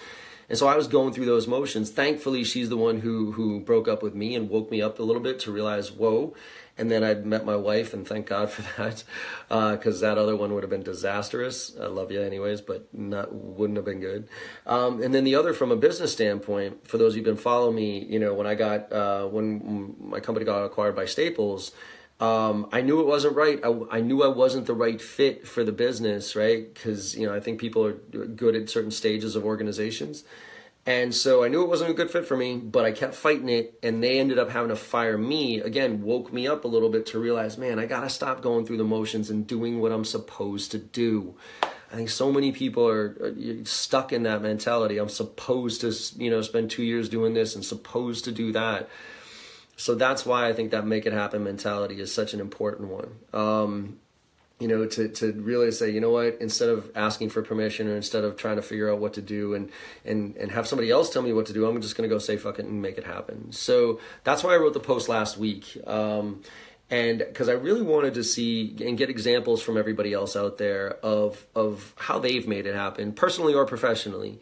And 0.49 0.57
so 0.57 0.67
I 0.67 0.75
was 0.75 0.87
going 0.87 1.13
through 1.13 1.25
those 1.25 1.47
motions. 1.47 1.89
Thankfully, 1.89 2.43
she's 2.43 2.69
the 2.69 2.77
one 2.77 2.99
who 2.99 3.31
who 3.31 3.61
broke 3.61 3.87
up 3.87 4.03
with 4.03 4.13
me 4.13 4.35
and 4.35 4.49
woke 4.49 4.69
me 4.69 4.81
up 4.81 4.99
a 4.99 5.03
little 5.03 5.21
bit 5.21 5.39
to 5.39 5.51
realize, 5.51 5.91
whoa, 5.91 6.35
and 6.77 6.91
then 6.91 7.03
I 7.03 7.13
met 7.13 7.45
my 7.45 7.55
wife, 7.55 7.93
and 7.93 8.07
thank 8.07 8.27
God 8.27 8.49
for 8.49 8.61
that, 8.77 9.03
because 9.47 10.03
uh, 10.03 10.07
that 10.07 10.17
other 10.17 10.35
one 10.35 10.53
would 10.53 10.63
have 10.63 10.69
been 10.69 10.83
disastrous. 10.83 11.75
I 11.79 11.85
love 11.87 12.11
you 12.11 12.21
anyways, 12.21 12.61
but 12.61 12.87
not 12.93 13.33
wouldn't 13.33 13.77
have 13.77 13.85
been 13.85 14.01
good. 14.01 14.27
Um, 14.65 15.01
and 15.01 15.13
then 15.13 15.23
the 15.23 15.35
other, 15.35 15.53
from 15.53 15.71
a 15.71 15.75
business 15.75 16.11
standpoint, 16.11 16.87
for 16.87 16.97
those 16.97 17.15
who've 17.15 17.23
been 17.23 17.37
following 17.37 17.75
me, 17.75 18.03
you 18.03 18.19
know, 18.19 18.33
when 18.33 18.47
I 18.47 18.55
got 18.55 18.91
uh, 18.91 19.27
when 19.27 19.95
my 19.99 20.19
company 20.19 20.45
got 20.45 20.63
acquired 20.63 20.95
by 20.95 21.05
Staples. 21.05 21.71
Um, 22.17 22.69
I 22.71 22.79
knew 22.79 23.01
it 23.01 23.07
wasn't 23.07 23.35
right. 23.35 23.59
I, 23.61 23.77
I, 23.91 23.99
knew 23.99 24.23
I 24.23 24.29
wasn't 24.29 24.67
the 24.67 24.73
right 24.73 25.01
fit 25.01 25.45
for 25.45 25.65
the 25.65 25.73
business, 25.73 26.33
right? 26.33 26.73
Because 26.73 27.13
you 27.17 27.27
know 27.27 27.35
I 27.35 27.41
think 27.41 27.59
people 27.59 27.85
are 27.85 27.91
good 27.91 28.55
at 28.55 28.69
certain 28.69 28.91
stages 28.91 29.35
of 29.35 29.43
organizations, 29.43 30.23
and 30.85 31.13
so 31.13 31.43
I 31.43 31.47
knew 31.47 31.63
it 31.63 31.69
wasn't 31.69 31.89
a 31.89 31.93
good 31.93 32.11
fit 32.11 32.27
for 32.27 32.37
me, 32.37 32.57
but 32.57 32.85
I 32.85 32.91
kept 32.91 33.15
fighting 33.15 33.49
it, 33.49 33.79
and 33.81 34.03
they 34.03 34.19
ended 34.19 34.37
up 34.37 34.51
having 34.51 34.69
to 34.69 34.75
fire 34.75 35.17
me. 35.17 35.59
Again, 35.59 36.03
woke 36.03 36.31
me 36.31 36.47
up 36.47 36.63
a 36.63 36.67
little 36.67 36.89
bit 36.89 37.07
to 37.07 37.19
realize, 37.19 37.57
man, 37.57 37.79
I 37.79 37.85
gotta 37.85 38.09
stop 38.09 38.41
going 38.41 38.65
through 38.65 38.77
the 38.77 38.83
motions 38.83 39.29
and 39.29 39.47
doing 39.47 39.79
what 39.79 39.91
I'm 39.91 40.05
supposed 40.05 40.71
to 40.71 40.77
do. 40.77 41.35
I 41.91 41.95
think 41.95 42.09
so 42.09 42.31
many 42.31 42.51
people 42.51 42.87
are, 42.87 43.17
are 43.21 43.65
stuck 43.65 44.11
in 44.11 44.23
that 44.23 44.41
mentality. 44.41 44.97
I'm 44.97 45.09
supposed 45.09 45.81
to, 45.81 45.93
you 46.21 46.29
know, 46.29 46.41
spend 46.41 46.69
two 46.69 46.83
years 46.83 47.09
doing 47.09 47.33
this 47.33 47.55
and 47.55 47.63
supposed 47.63 48.25
to 48.25 48.31
do 48.31 48.51
that. 48.51 48.89
So 49.77 49.95
that's 49.95 50.25
why 50.25 50.47
I 50.47 50.53
think 50.53 50.71
that 50.71 50.85
make 50.85 51.05
it 51.05 51.13
happen 51.13 51.43
mentality 51.43 51.99
is 51.99 52.13
such 52.13 52.33
an 52.33 52.39
important 52.39 52.89
one. 52.89 53.15
Um, 53.33 53.99
you 54.59 54.67
know 54.67 54.85
to 54.85 55.09
to 55.09 55.33
really 55.33 55.71
say 55.71 55.89
you 55.89 55.99
know 55.99 56.11
what 56.11 56.37
instead 56.39 56.69
of 56.69 56.89
asking 56.95 57.29
for 57.29 57.41
permission 57.41 57.87
or 57.87 57.95
instead 57.95 58.23
of 58.23 58.37
trying 58.37 58.55
to 58.55 58.61
figure 58.61 58.89
out 58.89 58.99
what 58.99 59.13
to 59.13 59.21
do 59.21 59.53
and 59.53 59.69
and 60.05 60.35
and 60.37 60.51
have 60.51 60.67
somebody 60.67 60.89
else 60.89 61.09
tell 61.09 61.21
me 61.21 61.33
what 61.33 61.45
to 61.45 61.53
do 61.53 61.67
i'm 61.67 61.81
just 61.81 61.97
going 61.97 62.09
to 62.09 62.13
go 62.13 62.19
say 62.19 62.37
fuck 62.37 62.59
it 62.59 62.65
and 62.65 62.81
make 62.81 62.97
it 62.97 63.03
happen. 63.03 63.51
So 63.51 63.99
that's 64.23 64.43
why 64.43 64.53
i 64.53 64.57
wrote 64.57 64.73
the 64.73 64.79
post 64.79 65.09
last 65.09 65.37
week 65.37 65.77
um, 65.85 66.41
and 66.89 67.19
because 67.19 67.49
i 67.49 67.53
really 67.53 67.81
wanted 67.81 68.13
to 68.13 68.23
see 68.23 68.75
and 68.81 68.97
get 68.97 69.09
examples 69.09 69.61
from 69.61 69.77
everybody 69.77 70.13
else 70.13 70.35
out 70.35 70.57
there 70.57 70.93
of 71.03 71.45
of 71.53 71.93
how 71.97 72.19
they've 72.19 72.47
made 72.47 72.65
it 72.65 72.75
happen 72.75 73.11
personally 73.11 73.53
or 73.53 73.65
professionally 73.65 74.39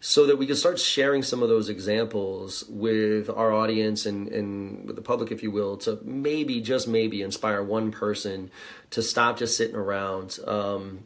so 0.00 0.26
that 0.26 0.36
we 0.36 0.46
can 0.46 0.56
start 0.56 0.78
sharing 0.78 1.22
some 1.22 1.42
of 1.42 1.48
those 1.48 1.68
examples 1.68 2.64
with 2.68 3.30
our 3.30 3.52
audience 3.52 4.06
and, 4.06 4.28
and 4.28 4.86
with 4.86 4.96
the 4.96 5.02
public, 5.02 5.32
if 5.32 5.42
you 5.42 5.50
will, 5.50 5.76
to 5.78 5.98
maybe, 6.02 6.60
just 6.60 6.86
maybe, 6.86 7.22
inspire 7.22 7.62
one 7.62 7.90
person 7.90 8.50
to 8.90 9.02
stop 9.02 9.38
just 9.38 9.56
sitting 9.56 9.76
around, 9.76 10.38
um, 10.46 11.04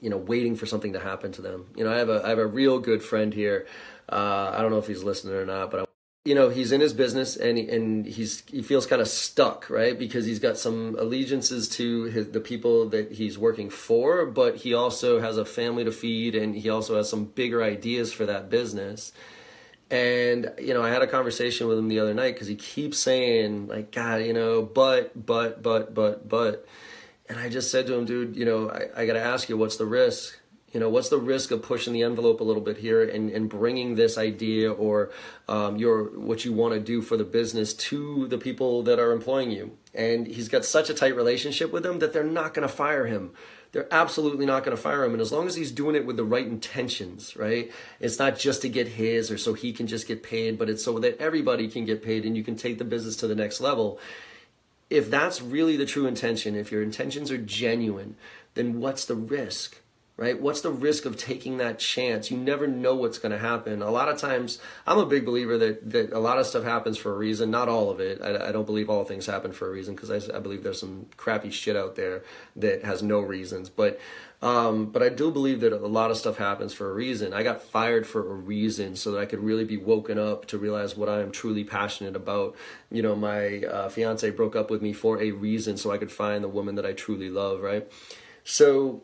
you 0.00 0.10
know, 0.10 0.16
waiting 0.16 0.56
for 0.56 0.66
something 0.66 0.92
to 0.94 1.00
happen 1.00 1.32
to 1.32 1.42
them. 1.42 1.66
You 1.76 1.84
know, 1.84 1.92
I 1.92 1.98
have 1.98 2.08
a 2.08 2.22
I 2.24 2.30
have 2.30 2.38
a 2.38 2.46
real 2.46 2.78
good 2.78 3.02
friend 3.02 3.32
here. 3.34 3.66
Uh, 4.08 4.52
I 4.54 4.62
don't 4.62 4.70
know 4.70 4.78
if 4.78 4.86
he's 4.86 5.02
listening 5.02 5.34
or 5.34 5.44
not, 5.44 5.70
but 5.70 5.80
I 5.80 5.85
you 6.26 6.34
know 6.34 6.48
he's 6.48 6.72
in 6.72 6.80
his 6.80 6.92
business 6.92 7.36
and 7.36 7.56
and 7.58 8.04
he's 8.04 8.42
he 8.50 8.60
feels 8.60 8.84
kind 8.84 9.00
of 9.00 9.08
stuck 9.08 9.70
right? 9.70 9.96
Because 9.98 10.26
he's 10.26 10.40
got 10.40 10.58
some 10.58 10.96
allegiances 10.98 11.68
to 11.70 12.04
his, 12.04 12.30
the 12.32 12.40
people 12.40 12.88
that 12.88 13.12
he's 13.12 13.38
working 13.38 13.70
for 13.70 14.26
but 14.26 14.56
he 14.56 14.74
also 14.74 15.20
has 15.20 15.38
a 15.38 15.44
family 15.44 15.84
to 15.84 15.92
feed 15.92 16.34
and 16.34 16.54
he 16.56 16.68
also 16.68 16.96
has 16.96 17.08
some 17.08 17.24
bigger 17.24 17.62
ideas 17.62 18.12
for 18.12 18.26
that 18.26 18.50
business. 18.50 19.12
And 19.88 20.52
you 20.58 20.74
know 20.74 20.82
i 20.82 20.90
had 20.90 21.02
a 21.02 21.06
conversation 21.06 21.68
with 21.68 21.78
him 21.78 21.86
the 21.86 22.00
other 22.00 22.14
night 22.14 22.34
because 22.34 22.48
he 22.48 22.56
keeps 22.56 22.98
saying 22.98 23.68
like 23.68 23.92
god 23.92 24.16
you 24.22 24.32
know 24.32 24.62
but 24.62 25.12
but 25.14 25.62
but 25.62 25.94
but 25.94 26.28
but 26.28 26.66
and 27.28 27.38
i 27.38 27.48
just 27.48 27.70
said 27.70 27.86
to 27.86 27.94
him 27.94 28.04
dude 28.04 28.34
you 28.34 28.44
know 28.44 28.68
i, 28.68 29.02
I 29.02 29.06
gotta 29.06 29.22
ask 29.22 29.48
you 29.48 29.56
what's 29.56 29.76
the 29.76 29.86
risk 29.86 30.40
you 30.72 30.80
know 30.80 30.88
what's 30.88 31.08
the 31.08 31.18
risk 31.18 31.52
of 31.52 31.62
pushing 31.62 31.92
the 31.92 32.02
envelope 32.02 32.40
a 32.40 32.44
little 32.44 32.62
bit 32.62 32.78
here 32.78 33.02
and, 33.02 33.30
and 33.30 33.48
bringing 33.48 33.94
this 33.94 34.18
idea 34.18 34.72
or 34.72 35.10
um, 35.48 35.76
your 35.76 36.04
what 36.18 36.44
you 36.44 36.52
want 36.52 36.74
to 36.74 36.80
do 36.80 37.00
for 37.00 37.16
the 37.16 37.24
business 37.24 37.72
to 37.74 38.26
the 38.28 38.38
people 38.38 38.82
that 38.82 38.98
are 38.98 39.12
employing 39.12 39.50
you? 39.50 39.76
And 39.94 40.26
he's 40.26 40.48
got 40.48 40.64
such 40.64 40.90
a 40.90 40.94
tight 40.94 41.16
relationship 41.16 41.72
with 41.72 41.82
them 41.82 42.00
that 42.00 42.12
they're 42.12 42.24
not 42.24 42.52
going 42.52 42.66
to 42.66 42.74
fire 42.74 43.06
him. 43.06 43.30
They're 43.72 43.92
absolutely 43.92 44.44
not 44.44 44.64
going 44.64 44.76
to 44.76 44.82
fire 44.82 45.04
him. 45.04 45.12
And 45.12 45.20
as 45.20 45.32
long 45.32 45.46
as 45.46 45.54
he's 45.54 45.70
doing 45.70 45.96
it 45.96 46.04
with 46.04 46.16
the 46.16 46.24
right 46.24 46.46
intentions 46.46 47.36
right? 47.36 47.70
It's 48.00 48.18
not 48.18 48.38
just 48.38 48.62
to 48.62 48.68
get 48.68 48.88
his 48.88 49.30
or 49.30 49.38
so 49.38 49.54
he 49.54 49.72
can 49.72 49.86
just 49.86 50.08
get 50.08 50.22
paid 50.22 50.58
but 50.58 50.68
it's 50.68 50.84
so 50.84 50.98
that 50.98 51.18
everybody 51.18 51.68
can 51.68 51.84
get 51.84 52.02
paid 52.02 52.26
and 52.26 52.36
you 52.36 52.42
can 52.42 52.56
take 52.56 52.78
the 52.78 52.84
business 52.84 53.16
to 53.16 53.28
the 53.28 53.34
next 53.34 53.60
level. 53.60 54.00
If 54.90 55.10
that's 55.10 55.40
really 55.40 55.76
the 55.76 55.86
true 55.86 56.06
intention 56.06 56.56
if 56.56 56.72
your 56.72 56.82
intentions 56.82 57.30
are 57.30 57.38
genuine 57.38 58.16
then 58.54 58.80
what's 58.80 59.04
the 59.04 59.14
risk 59.14 59.80
right? 60.16 60.40
What's 60.40 60.62
the 60.62 60.70
risk 60.70 61.04
of 61.04 61.16
taking 61.16 61.58
that 61.58 61.78
chance? 61.78 62.30
You 62.30 62.38
never 62.38 62.66
know 62.66 62.94
what's 62.94 63.18
going 63.18 63.32
to 63.32 63.38
happen. 63.38 63.82
A 63.82 63.90
lot 63.90 64.08
of 64.08 64.18
times, 64.18 64.58
I'm 64.86 64.98
a 64.98 65.04
big 65.04 65.26
believer 65.26 65.58
that, 65.58 65.90
that 65.90 66.12
a 66.12 66.18
lot 66.18 66.38
of 66.38 66.46
stuff 66.46 66.64
happens 66.64 66.96
for 66.96 67.12
a 67.12 67.16
reason. 67.16 67.50
Not 67.50 67.68
all 67.68 67.90
of 67.90 68.00
it. 68.00 68.22
I, 68.22 68.48
I 68.48 68.52
don't 68.52 68.64
believe 68.64 68.88
all 68.88 69.04
things 69.04 69.26
happen 69.26 69.52
for 69.52 69.68
a 69.68 69.70
reason 69.70 69.94
because 69.94 70.10
I, 70.10 70.36
I, 70.36 70.40
believe 70.40 70.62
there's 70.62 70.80
some 70.80 71.06
crappy 71.18 71.50
shit 71.50 71.76
out 71.76 71.96
there 71.96 72.22
that 72.56 72.82
has 72.84 73.02
no 73.02 73.20
reasons. 73.20 73.68
But 73.68 74.00
um, 74.42 74.86
but 74.86 75.02
I 75.02 75.08
do 75.08 75.30
believe 75.30 75.60
that 75.60 75.72
a 75.72 75.86
lot 75.86 76.10
of 76.10 76.18
stuff 76.18 76.36
happens 76.36 76.74
for 76.74 76.90
a 76.90 76.94
reason. 76.94 77.32
I 77.32 77.42
got 77.42 77.62
fired 77.62 78.06
for 78.06 78.20
a 78.30 78.34
reason 78.34 78.94
so 78.94 79.12
that 79.12 79.18
I 79.18 79.24
could 79.24 79.40
really 79.40 79.64
be 79.64 79.78
woken 79.78 80.18
up 80.18 80.46
to 80.46 80.58
realize 80.58 80.94
what 80.94 81.08
I 81.08 81.20
am 81.20 81.30
truly 81.30 81.64
passionate 81.64 82.14
about. 82.14 82.54
You 82.90 83.02
know, 83.02 83.16
my 83.16 83.62
uh, 83.62 83.88
fiance 83.88 84.28
broke 84.30 84.54
up 84.54 84.70
with 84.70 84.82
me 84.82 84.92
for 84.92 85.20
a 85.22 85.30
reason 85.30 85.78
so 85.78 85.90
I 85.90 85.96
could 85.96 86.12
find 86.12 86.44
the 86.44 86.48
woman 86.48 86.74
that 86.74 86.84
I 86.84 86.92
truly 86.92 87.30
love, 87.30 87.62
right? 87.62 87.90
So 88.44 89.02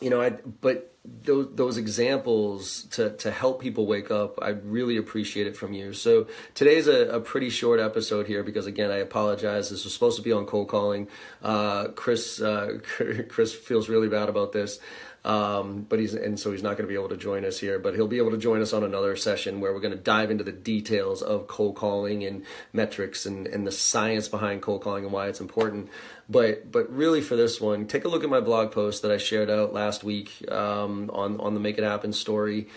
you 0.00 0.10
know, 0.10 0.20
I 0.20 0.30
but 0.30 0.94
those 1.04 1.48
those 1.54 1.76
examples 1.76 2.84
to 2.90 3.10
to 3.16 3.30
help 3.30 3.60
people 3.60 3.86
wake 3.86 4.10
up, 4.10 4.38
I 4.42 4.50
really 4.50 4.96
appreciate 4.96 5.46
it 5.46 5.56
from 5.56 5.72
you. 5.72 5.92
So 5.92 6.26
today's 6.54 6.86
a, 6.86 7.08
a 7.08 7.20
pretty 7.20 7.50
short 7.50 7.80
episode 7.80 8.26
here 8.26 8.42
because 8.42 8.66
again, 8.66 8.90
I 8.90 8.96
apologize. 8.96 9.70
This 9.70 9.84
was 9.84 9.94
supposed 9.94 10.16
to 10.16 10.22
be 10.22 10.32
on 10.32 10.46
cold 10.46 10.68
calling. 10.68 11.08
Uh, 11.42 11.88
Chris 11.88 12.40
uh, 12.40 12.78
Chris 13.28 13.54
feels 13.54 13.88
really 13.88 14.08
bad 14.08 14.28
about 14.28 14.52
this. 14.52 14.78
Um, 15.24 15.84
but 15.88 15.98
he's 15.98 16.14
and 16.14 16.38
so 16.38 16.52
he's 16.52 16.62
not 16.62 16.76
going 16.76 16.84
to 16.84 16.88
be 16.88 16.94
able 16.94 17.08
to 17.08 17.16
join 17.16 17.44
us 17.44 17.58
here, 17.58 17.78
but 17.78 17.94
he'll 17.94 18.06
be 18.06 18.18
able 18.18 18.30
to 18.30 18.38
join 18.38 18.62
us 18.62 18.72
on 18.72 18.84
another 18.84 19.16
session 19.16 19.60
where 19.60 19.72
we're 19.72 19.80
going 19.80 19.96
to 19.96 19.98
dive 19.98 20.30
into 20.30 20.44
the 20.44 20.52
details 20.52 21.22
of 21.22 21.48
cold 21.48 21.74
calling 21.74 22.24
and 22.24 22.44
metrics 22.72 23.26
and, 23.26 23.46
and 23.46 23.66
the 23.66 23.72
science 23.72 24.28
behind 24.28 24.62
cold 24.62 24.82
calling 24.82 25.04
and 25.04 25.12
why 25.12 25.26
it's 25.26 25.40
important. 25.40 25.88
But 26.28 26.70
but 26.70 26.90
really 26.90 27.20
for 27.20 27.36
this 27.36 27.60
one, 27.60 27.86
take 27.86 28.04
a 28.04 28.08
look 28.08 28.22
at 28.22 28.30
my 28.30 28.40
blog 28.40 28.70
post 28.70 29.02
that 29.02 29.10
I 29.10 29.16
shared 29.16 29.50
out 29.50 29.74
last 29.74 30.04
week 30.04 30.44
um, 30.50 31.10
on 31.12 31.40
on 31.40 31.54
the 31.54 31.60
Make 31.60 31.78
It 31.78 31.84
Happen 31.84 32.12
story, 32.12 32.68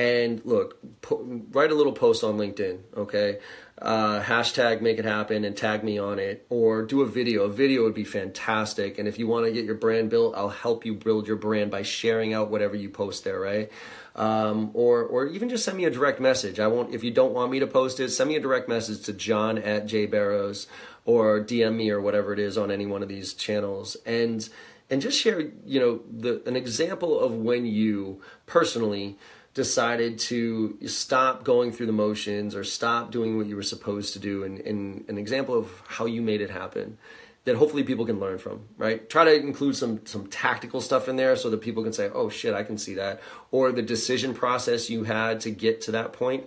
and 0.00 0.40
look, 0.46 0.78
po- 1.02 1.22
write 1.50 1.70
a 1.70 1.74
little 1.74 1.92
post 1.92 2.24
on 2.24 2.38
LinkedIn, 2.38 2.78
okay? 2.96 3.38
Uh, 3.76 4.22
hashtag 4.22 4.80
make 4.80 4.98
it 4.98 5.04
happen 5.04 5.44
and 5.44 5.54
tag 5.54 5.84
me 5.84 5.98
on 5.98 6.18
it, 6.18 6.46
or 6.48 6.82
do 6.82 7.02
a 7.02 7.06
video. 7.06 7.42
A 7.42 7.50
video 7.50 7.82
would 7.82 7.92
be 7.92 8.04
fantastic. 8.04 8.98
And 8.98 9.06
if 9.06 9.18
you 9.18 9.26
want 9.26 9.44
to 9.44 9.52
get 9.52 9.66
your 9.66 9.74
brand 9.74 10.08
built, 10.08 10.34
I'll 10.34 10.48
help 10.48 10.86
you 10.86 10.94
build 10.94 11.28
your 11.28 11.36
brand 11.36 11.70
by 11.70 11.82
sharing 11.82 12.32
out 12.32 12.50
whatever 12.50 12.76
you 12.76 12.88
post 12.88 13.24
there, 13.24 13.38
right? 13.38 13.70
Um, 14.16 14.70
or 14.72 15.02
or 15.04 15.26
even 15.26 15.50
just 15.50 15.66
send 15.66 15.76
me 15.76 15.84
a 15.84 15.90
direct 15.90 16.18
message. 16.18 16.58
I 16.60 16.66
won't 16.66 16.94
if 16.94 17.04
you 17.04 17.10
don't 17.10 17.34
want 17.34 17.50
me 17.50 17.60
to 17.60 17.66
post 17.66 18.00
it. 18.00 18.08
Send 18.08 18.28
me 18.28 18.36
a 18.36 18.40
direct 18.40 18.70
message 18.70 19.02
to 19.04 19.12
John 19.12 19.58
at 19.58 19.86
J 19.86 20.06
Barrows 20.06 20.66
or 21.04 21.40
DM 21.40 21.76
me 21.76 21.90
or 21.90 22.00
whatever 22.00 22.32
it 22.32 22.38
is 22.38 22.56
on 22.56 22.70
any 22.70 22.86
one 22.86 23.02
of 23.02 23.08
these 23.08 23.34
channels 23.34 23.96
and 24.04 24.48
and 24.90 25.00
just 25.00 25.18
share 25.18 25.40
you 25.64 25.80
know 25.80 26.00
the 26.10 26.42
an 26.46 26.56
example 26.56 27.18
of 27.20 27.32
when 27.32 27.64
you 27.64 28.20
personally 28.46 29.16
decided 29.54 30.18
to 30.18 30.78
stop 30.86 31.42
going 31.42 31.72
through 31.72 31.86
the 31.86 31.92
motions 31.92 32.54
or 32.54 32.62
stop 32.62 33.10
doing 33.10 33.36
what 33.36 33.46
you 33.46 33.56
were 33.56 33.62
supposed 33.62 34.12
to 34.12 34.18
do 34.18 34.44
and, 34.44 34.60
and 34.60 35.04
an 35.08 35.18
example 35.18 35.58
of 35.58 35.82
how 35.86 36.06
you 36.06 36.22
made 36.22 36.40
it 36.40 36.50
happen 36.50 36.96
that 37.44 37.56
hopefully 37.56 37.82
people 37.82 38.06
can 38.06 38.20
learn 38.20 38.38
from 38.38 38.60
right? 38.78 39.08
Try 39.10 39.24
to 39.24 39.34
include 39.34 39.76
some 39.76 40.06
some 40.06 40.28
tactical 40.28 40.80
stuff 40.80 41.08
in 41.08 41.16
there 41.16 41.34
so 41.34 41.50
that 41.50 41.60
people 41.60 41.82
can 41.82 41.92
say 41.92 42.08
oh 42.14 42.28
shit 42.28 42.54
i 42.54 42.62
can 42.62 42.78
see 42.78 42.94
that. 42.94 43.20
Or 43.50 43.72
the 43.72 43.82
decision 43.82 44.34
process 44.34 44.88
you 44.88 45.04
had 45.04 45.40
to 45.40 45.50
get 45.50 45.80
to 45.82 45.92
that 45.92 46.12
point 46.12 46.44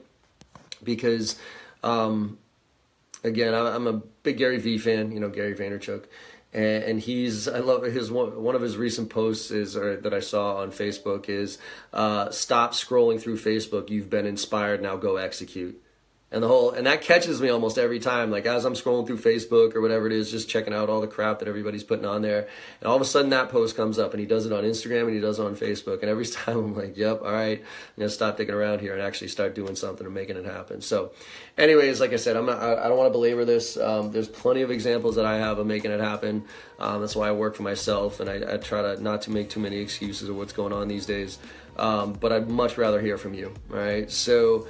because 0.83 1.37
um, 1.83 2.37
again 3.23 3.53
i'm 3.53 3.87
a 3.87 3.93
big 4.23 4.37
gary 4.37 4.57
vee 4.57 4.77
fan 4.77 5.11
you 5.11 5.19
know 5.19 5.29
gary 5.29 5.55
vaynerchuk 5.55 6.05
and, 6.53 6.83
and 6.83 6.99
he's 6.99 7.47
I 7.47 7.59
love 7.59 7.83
his 7.83 8.11
one 8.11 8.41
one 8.41 8.55
of 8.55 8.61
his 8.61 8.77
recent 8.77 9.09
posts 9.09 9.51
is 9.51 9.75
or 9.75 9.97
that 9.97 10.13
I 10.13 10.19
saw 10.19 10.57
on 10.57 10.71
Facebook 10.71 11.29
is 11.29 11.57
uh, 11.91 12.29
stop 12.31 12.73
scrolling 12.73 13.19
through 13.19 13.37
Facebook. 13.37 13.89
You've 13.89 14.09
been 14.09 14.25
inspired. 14.25 14.81
Now 14.81 14.95
go 14.95 15.17
execute 15.17 15.81
and 16.33 16.41
the 16.41 16.47
whole 16.47 16.71
and 16.71 16.87
that 16.87 17.01
catches 17.01 17.39
me 17.39 17.49
almost 17.49 17.77
every 17.77 17.99
time. 17.99 18.31
Like 18.31 18.45
as 18.47 18.65
i'm 18.65 18.73
scrolling 18.73 19.05
through 19.05 19.19
facebook 19.19 19.75
or 19.75 19.81
whatever 19.81 20.07
it 20.07 20.13
is 20.13 20.31
just 20.31 20.49
checking 20.49 20.73
out 20.73 20.89
all 20.89 20.99
the 20.99 21.07
crap 21.07 21.39
that 21.39 21.47
everybody's 21.47 21.83
putting 21.83 22.05
on 22.05 22.23
there. 22.23 22.47
And 22.81 22.87
all 22.89 22.95
of 22.95 23.01
a 23.01 23.05
sudden 23.05 23.29
that 23.29 23.49
post 23.49 23.77
comes 23.77 23.99
up 23.99 24.11
and 24.11 24.19
he 24.19 24.25
does 24.25 24.47
it 24.47 24.51
on 24.51 24.63
instagram 24.63 25.03
and 25.03 25.13
he 25.13 25.19
does 25.19 25.39
it 25.39 25.45
on 25.45 25.55
facebook. 25.55 26.01
And 26.01 26.09
every 26.09 26.25
time 26.33 26.57
i'm 26.57 26.75
like 26.75 26.97
yep 26.97 27.21
all 27.21 27.31
right 27.31 27.59
i'm 27.59 27.99
gonna 27.99 28.09
stop 28.09 28.37
digging 28.37 28.55
around 28.55 28.81
here 28.81 28.93
and 28.93 29.01
actually 29.01 29.27
start 29.27 29.53
doing 29.53 29.75
something 29.75 30.05
and 30.05 30.13
making 30.13 30.35
it 30.35 30.45
happen. 30.45 30.81
So 30.81 31.11
anyways 31.57 32.01
like 32.01 32.13
i 32.13 32.15
said 32.15 32.35
i'm 32.35 32.47
not 32.47 32.59
i, 32.59 32.87
don't 32.87 32.97
want 32.97 33.09
to 33.09 33.13
belabor 33.13 33.45
this. 33.45 33.77
Um, 33.77 34.11
there's 34.11 34.27
plenty 34.27 34.63
of 34.63 34.71
examples 34.71 35.15
that 35.15 35.25
i 35.25 35.37
have 35.37 35.59
of 35.59 35.67
making 35.67 35.91
it 35.91 35.99
happen. 35.99 36.45
Um, 36.79 37.01
that's 37.01 37.15
why 37.15 37.29
i 37.29 37.31
work 37.31 37.55
for 37.55 37.63
myself 37.63 38.19
and 38.19 38.29
I, 38.29 38.53
I, 38.53 38.57
try 38.57 38.81
to 38.81 39.01
not 39.01 39.21
to 39.23 39.31
make 39.31 39.49
too 39.49 39.59
many 39.59 39.77
excuses 39.77 40.29
of 40.29 40.35
what's 40.35 40.53
going 40.53 40.73
on 40.73 40.87
these 40.87 41.05
days. 41.05 41.37
Um, 41.77 42.13
but 42.13 42.31
i'd 42.31 42.49
much 42.49 42.77
rather 42.77 43.01
hear 43.01 43.17
from 43.17 43.33
you 43.33 43.53
all 43.71 43.77
right? 43.77 44.09
So 44.09 44.67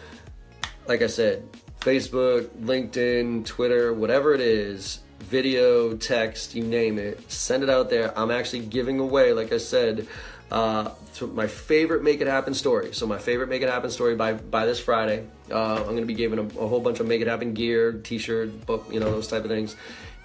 like 0.88 1.02
I 1.02 1.08
said, 1.08 1.48
Facebook, 1.80 2.48
LinkedIn, 2.62 3.46
Twitter, 3.46 3.94
whatever 3.94 4.34
it 4.34 4.42
is, 4.42 5.00
video, 5.20 5.96
text, 5.96 6.56
you 6.56 6.64
name 6.64 6.98
it, 6.98 7.32
send 7.32 7.64
it 7.64 7.70
out 7.70 7.90
there. 7.90 8.18
I'm 8.18 8.32
actually 8.32 8.62
giving 8.62 9.00
away, 9.00 9.34
like 9.34 9.52
I 9.52 9.58
said, 9.58 10.08
uh, 10.52 10.92
my 11.34 11.48
favorite 11.48 12.04
Make 12.04 12.22
It 12.22 12.28
Happen 12.28 12.54
story. 12.54 12.94
So 12.94 13.08
my 13.08 13.18
favorite 13.18 13.50
Make 13.50 13.62
It 13.62 13.70
Happen 13.70 13.90
story 13.90 14.16
by 14.16 14.34
by 14.34 14.66
this 14.66 14.80
Friday. 14.80 15.26
Uh, 15.52 15.84
I'm 15.88 15.96
to 15.96 16.06
be 16.06 16.14
giving 16.14 16.40
a, 16.40 16.44
a, 16.44 16.68
whole 16.68 16.80
bunch 16.80 17.00
of 17.00 17.08
Make 17.08 17.22
It 17.22 17.28
Happen 17.28 17.54
gear, 17.54 17.94
T-shirt, 17.94 18.66
book, 18.66 18.86
you 18.92 19.00
know, 19.00 19.10
those 19.10 19.28
type 19.28 19.44
of 19.44 19.50
things 19.50 19.76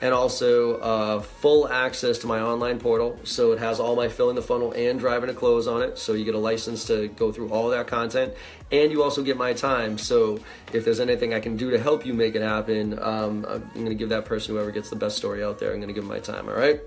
and 0.01 0.15
also 0.15 0.77
uh, 0.79 1.21
full 1.21 1.69
access 1.69 2.19
to 2.19 2.27
my 2.27 2.41
online 2.41 2.79
portal. 2.79 3.19
So 3.25 3.53
it 3.53 3.59
has 3.59 3.81
all 3.81 3.97
my 3.97 4.09
filling 4.09 4.37
the 4.37 4.43
funnel 4.43 4.73
and 4.73 4.99
driving 4.99 5.29
to 5.29 5.35
close 5.35 5.67
on 5.67 5.83
it. 5.83 5.99
So 5.99 6.13
you 6.13 6.25
get 6.25 6.35
a 6.35 6.39
license 6.39 6.85
to 6.87 7.09
go 7.09 7.33
through 7.33 7.51
all 7.51 7.69
that 7.71 7.87
content, 7.89 8.35
and 8.71 8.93
you 8.93 9.03
also 9.03 9.23
get 9.23 9.37
my 9.37 9.53
time. 9.53 9.99
So 9.99 10.41
if 10.73 10.85
there's 10.85 11.01
anything 11.01 11.35
I 11.35 11.41
can 11.41 11.57
do 11.57 11.71
to 11.71 11.79
help 11.79 12.07
you 12.07 12.15
make 12.15 12.35
it 12.35 12.43
happen, 12.43 12.99
um, 12.99 13.45
I'm 13.49 13.69
going 13.75 13.87
to 13.87 13.95
give 13.95 14.11
that 14.11 14.25
person 14.25 14.55
whoever 14.55 14.71
gets 14.71 14.91
the 14.91 14.97
best 14.97 15.17
story 15.17 15.43
out 15.43 15.59
there. 15.59 15.73
I'm 15.73 15.81
going 15.81 15.89
to 15.89 15.95
give 15.95 16.05
my 16.05 16.21
time. 16.21 16.49
All 16.49 16.55
right. 16.55 16.81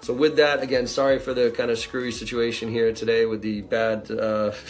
So 0.00 0.14
with 0.14 0.36
that, 0.36 0.62
again, 0.62 0.86
sorry 0.86 1.18
for 1.18 1.34
the 1.34 1.50
kind 1.50 1.70
of 1.70 1.78
screwy 1.78 2.12
situation 2.12 2.70
here 2.70 2.92
today 2.92 3.26
with 3.26 3.42
the 3.42 3.62
bad. 3.62 4.10
Uh, 4.10 4.52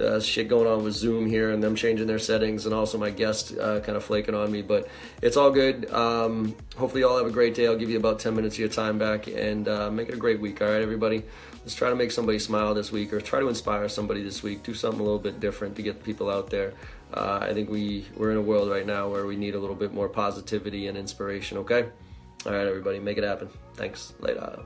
uh, 0.00 0.20
shit 0.20 0.48
going 0.48 0.66
on 0.66 0.82
with 0.82 0.94
Zoom 0.94 1.26
here 1.26 1.52
and 1.52 1.62
them 1.62 1.76
changing 1.76 2.06
their 2.06 2.18
settings, 2.18 2.66
and 2.66 2.74
also 2.74 2.98
my 2.98 3.10
guest 3.10 3.56
uh, 3.56 3.80
kind 3.80 3.96
of 3.96 4.04
flaking 4.04 4.34
on 4.34 4.50
me. 4.50 4.62
But 4.62 4.88
it's 5.22 5.36
all 5.36 5.50
good. 5.50 5.90
Um, 5.92 6.56
hopefully, 6.76 7.02
y'all 7.02 7.16
have 7.16 7.26
a 7.26 7.30
great 7.30 7.54
day. 7.54 7.66
I'll 7.66 7.76
give 7.76 7.90
you 7.90 7.98
about 7.98 8.18
10 8.18 8.34
minutes 8.34 8.56
of 8.56 8.60
your 8.60 8.68
time 8.68 8.98
back 8.98 9.28
and 9.28 9.68
uh, 9.68 9.90
make 9.90 10.08
it 10.08 10.14
a 10.14 10.18
great 10.18 10.40
week. 10.40 10.60
All 10.60 10.68
right, 10.68 10.82
everybody? 10.82 11.22
Let's 11.60 11.74
try 11.74 11.88
to 11.88 11.96
make 11.96 12.10
somebody 12.10 12.38
smile 12.38 12.74
this 12.74 12.92
week 12.92 13.12
or 13.12 13.20
try 13.20 13.40
to 13.40 13.48
inspire 13.48 13.88
somebody 13.88 14.22
this 14.22 14.42
week. 14.42 14.62
Do 14.62 14.74
something 14.74 15.00
a 15.00 15.02
little 15.02 15.18
bit 15.18 15.40
different 15.40 15.76
to 15.76 15.82
get 15.82 16.02
people 16.04 16.28
out 16.28 16.50
there. 16.50 16.74
Uh, 17.12 17.38
I 17.40 17.54
think 17.54 17.70
we, 17.70 18.06
we're 18.16 18.32
in 18.32 18.36
a 18.36 18.42
world 18.42 18.68
right 18.68 18.84
now 18.84 19.08
where 19.08 19.24
we 19.24 19.36
need 19.36 19.54
a 19.54 19.58
little 19.58 19.76
bit 19.76 19.94
more 19.94 20.08
positivity 20.08 20.88
and 20.88 20.98
inspiration, 20.98 21.58
okay? 21.58 21.86
All 22.46 22.52
right, 22.52 22.66
everybody, 22.66 22.98
make 22.98 23.16
it 23.16 23.24
happen. 23.24 23.48
Thanks. 23.74 24.14
Later. 24.20 24.58